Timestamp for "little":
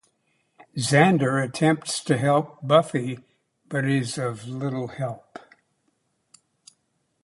4.47-4.87